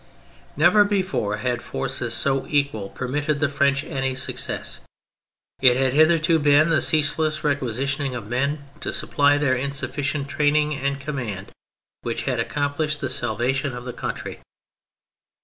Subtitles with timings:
[0.57, 4.79] Never before had forces so equal permitted the French any success.
[5.61, 10.99] It had hitherto been the ceaseless requisitioning of men to supply their insufficient training and
[10.99, 11.51] com mand,
[12.01, 14.39] which had accomplished the salvation of the country.